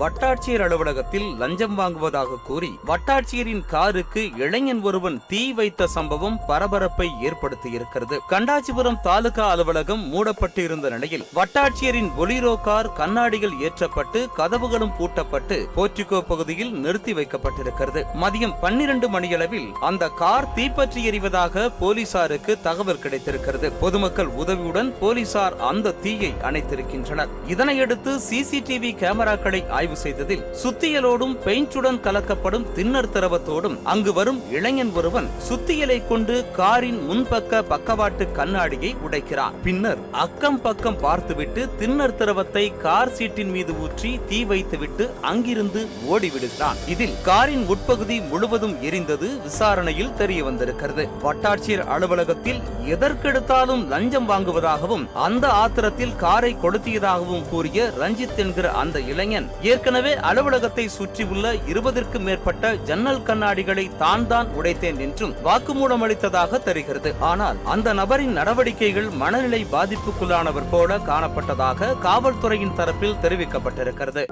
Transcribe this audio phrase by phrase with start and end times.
[0.00, 8.18] வட்டாட்சியர் அலுவலகத்தில் லஞ்சம் வாங்குவதாக கூறி வட்டாட்சியரின் காருக்கு இளைஞன் ஒருவன் தீ வைத்த சம்பவம் பரபரப்பை ஏற்படுத்தியிருக்கிறது.
[8.28, 16.72] கண்டாச்சிபுரம் தாலுகா அலுவலகம் மூடப்பட்டு இருந்த நிலையில் வட்டாட்சியரின் பொலிரோ கார் கண்ணாடிகள் ஏற்றப்பட்டு கதவுகளும் பூட்டப்பட்டு போர்டிகோ பகுதியில்
[16.72, 18.02] நிறுத்தி வைக்கப்பட்டிருக்கிறது.
[18.20, 23.72] மதியம் பன்னிரண்டு மணியளவில் அந்த கார் தீப்பற்றி எறிவதாக போலீசாருக்கு தகவல் கிடைத்திருக்கிறது.
[23.72, 27.28] பொதுமக்கள் உதவியுடன் போலீசார் அந்த தீயை அணைத்திருக்கின்றனர்.
[27.48, 35.98] இதனையடுத்து சிசிடிவி கேமராக்களை ஆய்வு செய்ததில் சுத்தியலோடும் பெயிண்டுடன் கலக்கப்படும் தின்னர் திரவத்தோடும் அங்கு வரும் இளைஞன் ஒருவன் சுத்தியலை
[36.08, 39.54] கொண்டு காரின் முன்பக்க பக்கவாட்டு கண்ணாடியை உடைக்கிறான்.
[39.66, 45.82] பின்னர் அக்கம் பக்கம் பார்த்துவிட்டு தின்னர் திரவத்தை கார் சீட்டின் மீது ஊற்றி தீ வைத்துவிட்டு அங்கிருந்து
[46.12, 46.80] ஓடிவிடுகிறான்.
[46.94, 51.06] இதில் காரின் உட்பகுதி முழுவதும் எரிந்தது விசாரணையில் தெரிய வந்திருக்கிறது.
[51.26, 52.60] வட்டாட்சியர் அலுவலகத்தில்
[52.96, 61.46] எதற்கெடுத்தாலும் லஞ்சம் வாங்குவதாகவும் அந்த ஆத்திரத்தில் காரை கொளுத்தியதாகவும் கூறிய ரஞ்சித் என்கிற அந்த இளைஞன் ஏற்கனவே அலுவலகத்தை சுற்றியுள்ள
[61.70, 67.10] இருபதற்கும் மேற்பட்ட ஜன்னல் கண்ணாடிகளை தான் தான் உடைத்தேன் என்றும் வாக்குமூலம் அளித்ததாக தெரிகிறது.
[67.30, 74.24] ஆனால் அந்த நபரின் நடவடிக்கைகள் மனநிலை பாதிப்புக்குள்ளானவர் போல காணப்பட்டதாக காவல்துறையின் தரப்பில் தெரிவிக்கப்பட்டிருக்கிறது.